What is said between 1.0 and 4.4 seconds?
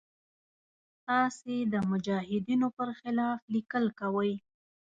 تاسې د مجاهدینو پر خلاف لیکل کوئ.